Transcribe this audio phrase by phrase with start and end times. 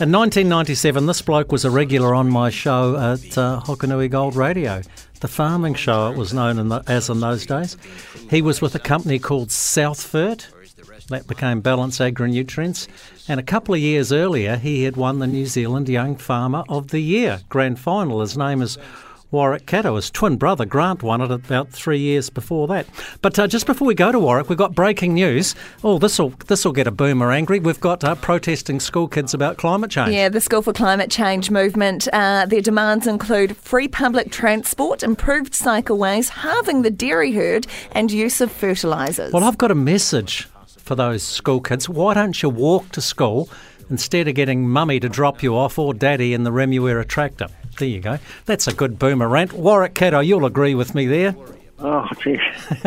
[0.00, 4.82] In 1997, this bloke was a regular on my show at uh, Hokonui Gold Radio,
[5.20, 7.76] the farming show it was known in the, as in those days.
[8.28, 10.48] He was with a company called Southfert,
[11.10, 12.88] that became Ballance Agri-Nutrients,
[13.28, 16.88] and a couple of years earlier he had won the New Zealand Young Farmer of
[16.88, 18.20] the Year grand final.
[18.20, 18.76] His name is
[19.34, 19.96] Warwick Catto.
[19.96, 22.86] His twin brother Grant won it about three years before that.
[23.20, 25.56] But uh, just before we go to Warwick, we've got breaking news.
[25.82, 27.58] Oh, this will this will get a boomer angry.
[27.58, 30.14] We've got uh, protesting school kids about climate change.
[30.14, 32.06] Yeah, the School for Climate Change movement.
[32.12, 38.40] Uh, their demands include free public transport, improved cycleways, halving the dairy herd, and use
[38.40, 39.32] of fertilisers.
[39.32, 41.88] Well, I've got a message for those school kids.
[41.88, 43.48] Why don't you walk to school
[43.90, 47.48] instead of getting mummy to drop you off or daddy in the Remuera tractor?
[47.78, 48.18] There you go.
[48.46, 49.52] That's a good boomer rant.
[49.52, 51.34] Warwick Catto, you'll agree with me there.
[51.78, 52.38] Oh, gee.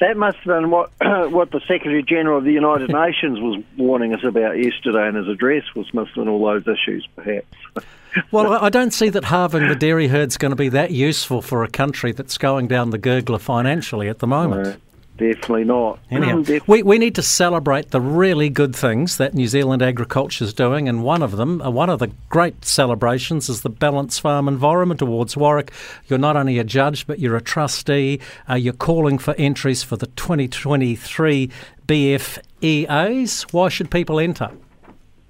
[0.00, 4.14] that must have been what what the Secretary General of the United Nations was warning
[4.14, 7.46] us about yesterday in his address was missing all those issues, perhaps.
[8.30, 11.64] well, I don't see that halving the dairy herd's going to be that useful for
[11.64, 14.80] a country that's going down the gurgler financially at the moment.
[15.16, 16.00] Definitely not.
[16.10, 20.44] Anyhow, Def- we, we need to celebrate the really good things that New Zealand agriculture
[20.44, 24.20] is doing, and one of them, uh, one of the great celebrations, is the Ballance
[24.20, 25.36] Farm Environment Awards.
[25.36, 25.72] Warwick,
[26.08, 28.18] you're not only a judge, but you're a trustee.
[28.50, 31.48] Uh, you're calling for entries for the 2023
[31.86, 33.52] BFEAs.
[33.52, 34.50] Why should people enter?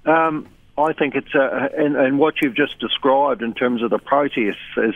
[0.05, 0.47] Um,
[0.79, 4.57] I think it's uh, and, and, what you've just described in terms of the protests
[4.77, 4.95] is,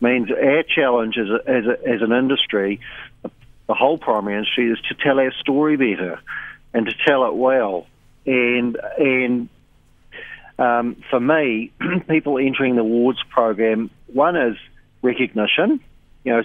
[0.00, 2.80] means our challenge as, a, as, a, as an industry
[3.66, 6.20] the whole primary industry is to tell our story better
[6.72, 7.86] and to tell it well.
[8.26, 9.48] And and
[10.58, 11.72] um, for me,
[12.08, 14.56] people entering the awards program, one is
[15.02, 15.80] recognition,
[16.24, 16.42] you know,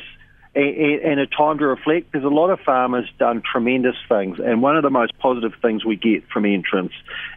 [0.55, 2.11] and, and a time to reflect.
[2.11, 5.83] Because a lot of farmers done tremendous things, and one of the most positive things
[5.83, 6.95] we get from entrants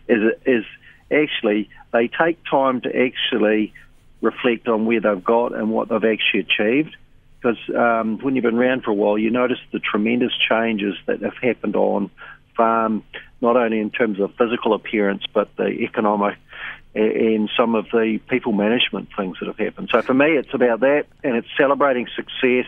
[0.09, 0.65] is is
[1.11, 3.73] actually they take time to actually
[4.21, 6.97] reflect on where they've got and what they've actually achieved
[7.43, 11.23] because um, when you've been around for a while, you notice the tremendous changes that
[11.23, 12.11] have happened on
[12.57, 13.03] farm,
[13.41, 16.37] not only in terms of physical appearance, but the economic
[16.95, 19.89] and some of the people management things that have happened.
[19.91, 22.67] So for me, it's about that, and it's celebrating success,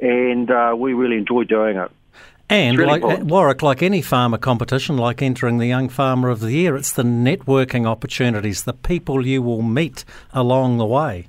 [0.00, 1.90] and uh, we really enjoy doing it.
[2.48, 6.52] And really like Warwick, like any farmer competition, like entering the Young Farmer of the
[6.52, 11.28] Year, it's the networking opportunities, the people you will meet along the way.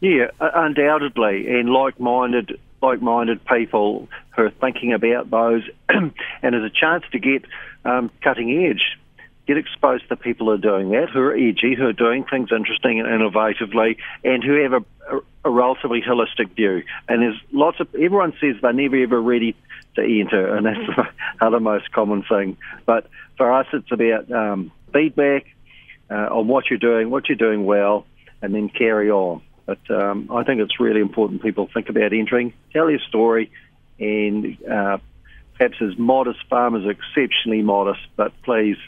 [0.00, 7.04] Yeah, undoubtedly, and like-minded, like-minded people who are thinking about those, and as a chance
[7.12, 7.44] to get
[7.84, 8.98] um, cutting edge,
[9.46, 12.50] get exposed to people who are doing that, who are edgy, who are doing things
[12.50, 14.84] interesting and innovatively, and who have a,
[15.14, 16.82] a, a relatively holistic view.
[17.08, 19.54] And there's lots of everyone says they're never ever ready
[19.96, 21.08] to enter, and that's the
[21.44, 22.56] other most common thing.
[22.86, 23.06] But
[23.36, 25.46] for us, it's about um, feedback
[26.10, 28.06] uh, on what you're doing, what you're doing well,
[28.40, 29.42] and then carry on.
[29.70, 33.52] But um, I think it's really important people think about entering, tell your story,
[34.00, 34.98] and uh,
[35.56, 38.78] perhaps as modest farmers, exceptionally modest, but please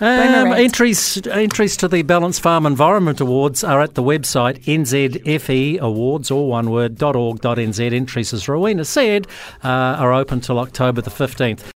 [0.00, 6.48] um, entries entries to the Ballance Farm Environment Awards are at the website nzfeawards, all
[6.48, 7.92] one word, .org.nz.
[7.92, 9.26] Entries, as Rowena said,
[9.62, 11.70] uh, are open till October the 15th.